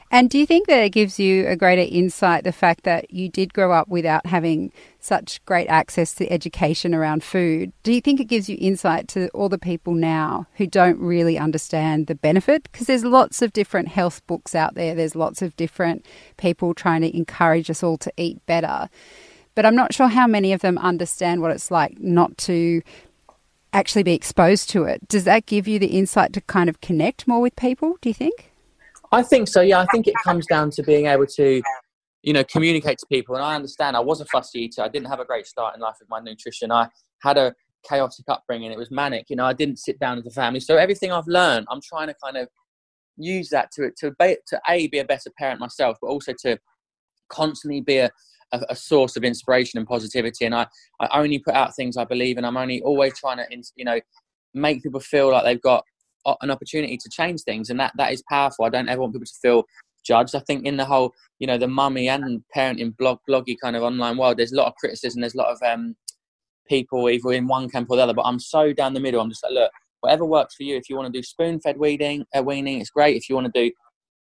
And 0.10 0.30
do 0.30 0.40
you 0.40 0.46
think 0.46 0.68
that 0.68 0.84
it 0.84 0.92
gives 0.92 1.20
you 1.20 1.46
a 1.48 1.58
greater 1.58 1.82
insight 1.82 2.46
the 2.46 2.54
fact 2.54 2.84
that 2.84 3.14
you 3.14 3.28
did 3.28 3.54
grow 3.54 3.74
up 3.74 3.90
without 3.90 4.26
having 4.26 4.72
such 5.00 5.44
great 5.46 5.68
access 5.68 6.14
to 6.14 6.32
education 6.32 6.96
around 6.96 7.26
food? 7.26 7.74
Do 7.84 7.92
you 7.92 8.00
think 8.00 8.22
it 8.22 8.26
gives 8.26 8.48
you 8.48 8.58
insight 8.60 9.10
to 9.10 9.28
all 9.30 9.50
the 9.50 9.58
people 9.58 9.94
now 9.94 10.48
who 10.56 10.66
don't 10.66 10.98
really 10.98 11.38
understand 11.38 12.08
the 12.08 12.16
benefit? 12.16 12.64
Because 12.72 12.88
there's 12.88 13.04
lots 13.04 13.42
of 13.42 13.52
different 13.52 13.90
health 13.90 14.26
books 14.28 14.56
out 14.56 14.76
there, 14.76 14.96
there's 14.96 15.16
lots 15.16 15.42
of 15.42 15.56
different 15.58 16.06
people 16.38 16.74
trying 16.74 17.02
to 17.02 17.16
encourage 17.16 17.70
us 17.70 17.84
all 17.84 17.98
to 17.98 18.14
eat 18.16 18.44
better. 18.46 18.90
But 19.56 19.66
I'm 19.66 19.76
not 19.76 19.94
sure 19.94 20.08
how 20.08 20.28
many 20.28 20.54
of 20.54 20.62
them 20.62 20.78
understand 20.78 21.42
what 21.42 21.52
it's 21.52 21.70
like 21.70 22.00
not 22.00 22.38
to 22.40 22.82
actually 23.74 24.04
be 24.04 24.14
exposed 24.14 24.70
to 24.70 24.86
it. 24.86 25.06
Does 25.10 25.26
that 25.26 25.48
give 25.48 25.68
you 25.68 25.80
the 25.80 25.88
insight 25.88 26.32
to 26.34 26.42
kind 26.42 26.70
of 26.70 26.80
connect 26.80 27.28
more 27.28 27.42
with 27.42 27.58
people, 27.58 27.98
do 28.02 28.10
you 28.10 28.14
think? 28.14 28.52
I 29.12 29.24
think 29.24 29.48
so, 29.48 29.62
yeah. 29.62 29.80
I 29.80 29.86
think 29.86 30.08
it 30.08 30.16
comes 30.24 30.46
down 30.48 30.70
to 30.72 30.84
being 30.84 31.06
able 31.06 31.28
to, 31.28 31.62
you 32.24 32.34
know, 32.34 32.44
communicate 32.44 32.98
to 33.00 33.06
people. 33.08 33.36
And 33.36 33.44
I 33.44 33.56
understand 33.56 33.96
I 33.96 34.02
was 34.02 34.22
a 34.22 34.26
fussy 34.26 34.64
eater. 34.64 34.82
I 34.82 34.90
didn't 34.90 35.08
have 35.08 35.20
a 35.20 35.26
great 35.26 35.48
start 35.48 35.76
in 35.76 35.82
life 35.82 35.96
with 36.00 36.10
my 36.10 36.20
nutrition. 36.20 36.72
I 36.72 36.90
had 37.22 37.38
a 37.38 37.54
chaotic 37.88 38.26
upbringing. 38.28 38.72
It 38.72 38.78
was 38.78 38.92
manic. 38.92 39.26
You 39.30 39.38
know, 39.38 39.46
I 39.46 39.54
didn't 39.54 39.80
sit 39.80 40.00
down 40.00 40.18
as 40.18 40.26
a 40.26 40.32
family. 40.32 40.60
So 40.60 40.78
everything 40.78 41.12
I've 41.12 41.28
learned, 41.28 41.68
I'm 41.70 41.82
trying 41.82 42.08
to 42.08 42.16
kind 42.22 42.38
of 42.38 42.50
use 43.18 43.50
that 43.50 43.72
to 43.72 43.92
to 43.98 44.12
to 44.48 44.62
a 44.70 44.88
be 44.88 45.00
a 45.00 45.06
better 45.06 45.32
parent 45.38 45.60
myself, 45.60 45.98
but 46.02 46.08
also 46.08 46.34
to 46.44 46.58
constantly 47.30 47.82
be 47.82 47.98
a, 47.98 48.12
a, 48.52 48.76
source 48.76 49.18
of 49.18 49.24
inspiration 49.24 49.78
and 49.78 49.88
positivity. 49.88 50.46
And 50.46 50.56
I, 50.56 50.68
I 51.02 51.20
only 51.20 51.40
put 51.40 51.54
out 51.54 51.76
things 51.76 51.98
I 51.98 52.06
believe 52.06 52.38
in. 52.38 52.46
I'm 52.46 52.56
only 52.56 52.82
always 52.82 53.18
trying 53.20 53.38
to, 53.38 53.46
you 53.76 53.84
know, 53.84 54.00
make 54.54 54.84
people 54.84 55.00
feel 55.00 55.32
like 55.32 55.44
they've 55.44 55.62
got 55.62 55.84
an 56.42 56.52
opportunity 56.52 56.98
to 56.98 57.10
change 57.10 57.42
things. 57.42 57.70
And 57.70 57.80
that, 57.80 57.94
that 57.98 58.12
is 58.12 58.24
powerful. 58.30 58.66
I 58.66 58.70
don't 58.70 58.90
ever 58.90 59.02
want 59.02 59.14
people 59.14 59.26
to 59.26 59.40
feel 59.42 59.64
judged. 60.06 60.36
I 60.36 60.40
think 60.40 60.66
in 60.66 60.78
the 60.78 60.86
whole, 60.86 61.14
you 61.40 61.48
know, 61.48 61.58
the 61.58 61.68
mummy 61.68 62.10
and 62.10 62.42
parenting 62.56 62.96
blog, 62.98 63.20
bloggy 63.30 63.56
kind 63.62 63.76
of 63.76 63.84
online 63.84 64.18
world, 64.18 64.38
there's 64.38 64.52
a 64.52 64.56
lot 64.56 64.68
of 64.68 64.76
criticism. 64.76 65.22
There's 65.22 65.36
a 65.36 65.38
lot 65.38 65.52
of 65.52 65.62
um, 65.64 65.96
people 66.68 67.10
either 67.10 67.32
in 67.34 67.48
one 67.48 67.70
camp 67.70 67.88
or 67.90 67.98
the 67.98 68.04
other. 68.04 68.14
But 68.14 68.26
I'm 68.26 68.40
so 68.40 68.74
down 68.74 68.94
the 68.94 69.00
middle. 69.00 69.22
I'm 69.22 69.30
just 69.30 69.44
like, 69.44 69.54
look, 69.54 69.72
whatever 70.02 70.26
works 70.26 70.56
for 70.56 70.64
you. 70.64 70.76
If 70.76 70.90
you 70.90 70.96
want 70.96 71.12
to 71.12 71.18
do 71.18 71.24
spoon-fed 71.24 71.78
weaning, 71.78 72.26
uh, 72.36 72.44
weaning, 72.44 72.80
it's 72.82 72.90
great. 72.90 73.18
If 73.18 73.30
you 73.30 73.36
want 73.36 73.54
to 73.54 73.62
do, 73.64 73.72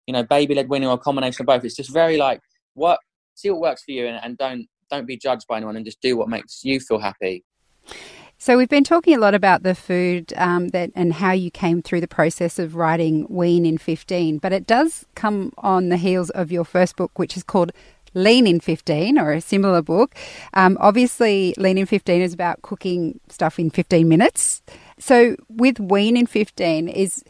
you 0.06 0.12
know, 0.12 0.22
baby-led 0.22 0.68
weaning 0.68 0.88
or 0.88 0.94
a 0.94 0.98
combination 0.98 1.42
of 1.42 1.46
both, 1.46 1.64
it's 1.64 1.76
just 1.76 1.92
very 1.92 2.16
like 2.16 2.40
what 2.74 2.98
see 3.34 3.50
what 3.50 3.60
works 3.60 3.84
for 3.84 3.92
you 3.92 4.06
and, 4.06 4.20
and 4.22 4.36
don't 4.38 4.66
don't 4.90 5.06
be 5.06 5.16
judged 5.16 5.46
by 5.48 5.56
anyone 5.56 5.76
and 5.76 5.84
just 5.84 6.00
do 6.00 6.16
what 6.16 6.28
makes 6.28 6.64
you 6.64 6.78
feel 6.78 6.98
happy. 6.98 7.44
So 8.38 8.58
we've 8.58 8.68
been 8.68 8.84
talking 8.84 9.14
a 9.14 9.20
lot 9.20 9.34
about 9.34 9.62
the 9.62 9.74
food 9.74 10.32
um, 10.36 10.68
that 10.68 10.90
and 10.94 11.14
how 11.14 11.32
you 11.32 11.50
came 11.50 11.80
through 11.80 12.00
the 12.00 12.08
process 12.08 12.58
of 12.58 12.74
writing 12.74 13.26
Wean 13.30 13.64
in 13.64 13.78
15, 13.78 14.38
but 14.38 14.52
it 14.52 14.66
does 14.66 15.06
come 15.14 15.52
on 15.58 15.88
the 15.88 15.96
heels 15.96 16.30
of 16.30 16.52
your 16.52 16.64
first 16.64 16.96
book, 16.96 17.18
which 17.18 17.36
is 17.36 17.42
called 17.42 17.72
Lean 18.12 18.46
in 18.46 18.60
15 18.60 19.18
or 19.18 19.32
a 19.32 19.40
similar 19.40 19.82
book. 19.82 20.14
Um, 20.52 20.76
obviously, 20.80 21.54
Lean 21.58 21.78
in 21.78 21.86
15 21.86 22.22
is 22.22 22.32
about 22.32 22.62
cooking 22.62 23.18
stuff 23.28 23.58
in 23.58 23.70
15 23.70 24.08
minutes. 24.08 24.62
So 24.98 25.36
with 25.48 25.80
Wean 25.80 26.16
in 26.16 26.26
15, 26.26 26.88
is 26.88 27.24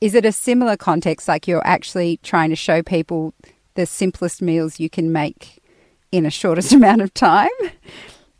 is 0.00 0.16
it 0.16 0.24
a 0.24 0.32
similar 0.32 0.76
context? 0.76 1.28
Like 1.28 1.46
you're 1.46 1.66
actually 1.66 2.18
trying 2.24 2.50
to 2.50 2.56
show 2.56 2.82
people 2.82 3.34
the 3.74 3.86
simplest 3.86 4.42
meals 4.42 4.80
you 4.80 4.90
can 4.90 5.12
make 5.12 5.62
in 6.10 6.26
a 6.26 6.30
shortest 6.30 6.72
amount 6.78 7.02
of 7.02 7.14
time. 7.14 7.48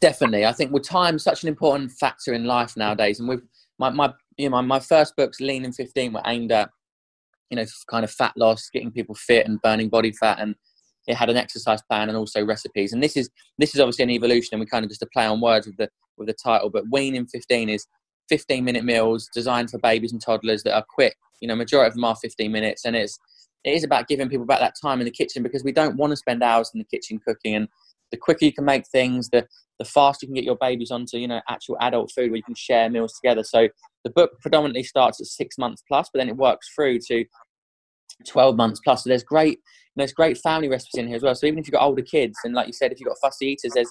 Definitely, 0.02 0.44
I 0.44 0.52
think 0.52 0.72
well, 0.72 0.82
time 0.82 1.16
such 1.16 1.44
an 1.44 1.48
important 1.48 1.92
factor 1.92 2.32
in 2.34 2.44
life 2.44 2.76
nowadays, 2.76 3.20
and 3.20 3.28
with 3.28 3.40
my 3.78 3.88
my 3.90 4.12
you 4.36 4.50
know 4.50 4.56
my, 4.56 4.60
my 4.60 4.80
first 4.80 5.14
books, 5.14 5.40
Lean 5.40 5.64
in 5.64 5.70
Fifteen, 5.72 6.12
were 6.12 6.22
aimed 6.26 6.50
at 6.50 6.70
you 7.50 7.56
know 7.56 7.64
kind 7.88 8.02
of 8.02 8.10
fat 8.10 8.32
loss, 8.36 8.68
getting 8.68 8.90
people 8.90 9.14
fit, 9.14 9.46
and 9.46 9.62
burning 9.62 9.88
body 9.88 10.10
fat, 10.10 10.40
and 10.40 10.56
it 11.06 11.14
had 11.14 11.30
an 11.30 11.36
exercise 11.36 11.80
plan 11.82 12.08
and 12.08 12.18
also 12.18 12.44
recipes. 12.44 12.92
And 12.92 13.00
this 13.00 13.16
is 13.16 13.30
this 13.58 13.76
is 13.76 13.80
obviously 13.80 14.02
an 14.02 14.10
evolution, 14.10 14.48
and 14.54 14.60
we 14.60 14.66
kind 14.66 14.84
of 14.84 14.90
just 14.90 15.02
a 15.02 15.08
play 15.12 15.24
on 15.24 15.40
words 15.40 15.68
with 15.68 15.76
the 15.76 15.88
with 16.18 16.26
the 16.26 16.34
title. 16.34 16.68
But 16.68 16.90
Wean 16.90 17.14
in 17.14 17.28
Fifteen 17.28 17.68
is 17.68 17.86
15 18.28 18.64
minute 18.64 18.82
meals 18.82 19.28
designed 19.32 19.70
for 19.70 19.78
babies 19.78 20.10
and 20.10 20.20
toddlers 20.20 20.64
that 20.64 20.74
are 20.74 20.84
quick. 20.88 21.14
You 21.40 21.46
know, 21.46 21.54
majority 21.54 21.88
of 21.88 21.94
them 21.94 22.04
are 22.04 22.16
15 22.16 22.50
minutes, 22.50 22.84
and 22.84 22.96
it's 22.96 23.20
it 23.62 23.74
is 23.74 23.84
about 23.84 24.08
giving 24.08 24.28
people 24.28 24.46
back 24.46 24.58
that 24.58 24.74
time 24.82 25.00
in 25.00 25.04
the 25.04 25.12
kitchen 25.12 25.44
because 25.44 25.62
we 25.62 25.70
don't 25.70 25.96
want 25.96 26.10
to 26.10 26.16
spend 26.16 26.42
hours 26.42 26.72
in 26.74 26.80
the 26.80 26.84
kitchen 26.84 27.20
cooking. 27.24 27.54
And 27.54 27.68
the 28.12 28.16
quicker 28.16 28.44
you 28.44 28.52
can 28.52 28.64
make 28.64 28.84
things, 28.88 29.28
the 29.30 29.46
the 29.78 29.84
faster 29.84 30.24
you 30.24 30.28
can 30.28 30.34
get 30.34 30.44
your 30.44 30.58
babies 30.60 30.92
onto 30.92 31.16
you 31.18 31.26
know 31.26 31.40
actual 31.48 31.76
adult 31.80 32.12
food 32.14 32.30
where 32.30 32.36
you 32.36 32.42
can 32.44 32.54
share 32.54 32.88
meals 32.88 33.14
together. 33.20 33.42
So 33.42 33.68
the 34.04 34.10
book 34.10 34.32
predominantly 34.40 34.84
starts 34.84 35.20
at 35.20 35.26
six 35.26 35.58
months 35.58 35.82
plus, 35.88 36.08
but 36.12 36.20
then 36.20 36.28
it 36.28 36.36
works 36.36 36.68
through 36.74 37.00
to 37.08 37.24
12 38.28 38.56
months 38.56 38.80
plus. 38.84 39.02
So 39.02 39.10
there's 39.10 39.24
great 39.24 39.58
there's 39.96 40.12
great 40.12 40.38
family 40.38 40.68
recipes 40.68 40.98
in 40.98 41.08
here 41.08 41.16
as 41.16 41.22
well. 41.22 41.34
So 41.34 41.46
even 41.46 41.58
if 41.58 41.66
you've 41.66 41.72
got 41.72 41.82
older 41.82 42.02
kids, 42.02 42.38
and 42.44 42.54
like 42.54 42.66
you 42.66 42.72
said, 42.72 42.92
if 42.92 43.00
you've 43.00 43.08
got 43.08 43.18
fussy 43.20 43.46
eaters, 43.46 43.72
there's 43.74 43.90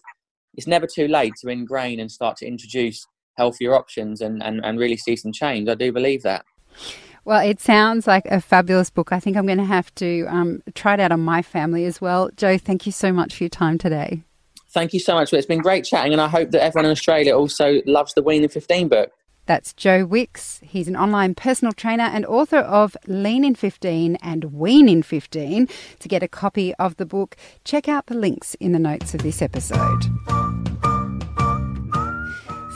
it's 0.55 0.67
never 0.67 0.87
too 0.87 1.07
late 1.07 1.33
to 1.41 1.49
ingrain 1.49 1.99
and 1.99 2.11
start 2.11 2.37
to 2.37 2.47
introduce 2.47 3.05
healthier 3.37 3.73
options 3.73 4.21
and, 4.21 4.43
and, 4.43 4.63
and 4.65 4.77
really 4.77 4.97
see 4.97 5.15
some 5.15 5.31
change. 5.31 5.69
I 5.69 5.75
do 5.75 5.91
believe 5.91 6.23
that. 6.23 6.43
Well, 7.23 7.47
it 7.47 7.59
sounds 7.59 8.07
like 8.07 8.25
a 8.25 8.41
fabulous 8.41 8.89
book. 8.89 9.11
I 9.11 9.19
think 9.19 9.37
I'm 9.37 9.45
going 9.45 9.59
to 9.59 9.65
have 9.65 9.93
to 9.95 10.25
um, 10.25 10.63
try 10.73 10.95
it 10.95 10.99
out 10.99 11.11
on 11.11 11.19
my 11.19 11.41
family 11.41 11.85
as 11.85 12.01
well. 12.01 12.29
Joe, 12.35 12.57
thank 12.57 12.85
you 12.85 12.91
so 12.91 13.13
much 13.13 13.35
for 13.35 13.43
your 13.43 13.49
time 13.49 13.77
today. 13.77 14.23
Thank 14.69 14.93
you 14.93 14.99
so 14.99 15.13
much. 15.13 15.33
It's 15.33 15.45
been 15.45 15.61
great 15.61 15.83
chatting, 15.83 16.13
and 16.13 16.21
I 16.21 16.27
hope 16.27 16.51
that 16.51 16.63
everyone 16.63 16.85
in 16.85 16.91
Australia 16.91 17.35
also 17.35 17.81
loves 17.85 18.13
the 18.13 18.23
Wean 18.23 18.43
in 18.43 18.49
15 18.49 18.87
book. 18.87 19.11
That's 19.45 19.73
Joe 19.73 20.05
Wicks. 20.05 20.61
He's 20.63 20.87
an 20.87 20.95
online 20.95 21.35
personal 21.35 21.73
trainer 21.73 22.03
and 22.03 22.25
author 22.25 22.59
of 22.59 22.95
Lean 23.07 23.43
in 23.43 23.55
15 23.55 24.15
and 24.21 24.45
Wean 24.45 24.87
in 24.87 25.03
15. 25.03 25.67
To 25.99 26.07
get 26.07 26.23
a 26.23 26.27
copy 26.27 26.73
of 26.75 26.95
the 26.97 27.05
book, 27.05 27.35
check 27.65 27.89
out 27.89 28.05
the 28.05 28.15
links 28.15 28.55
in 28.55 28.71
the 28.71 28.79
notes 28.79 29.13
of 29.13 29.23
this 29.23 29.41
episode. 29.41 30.60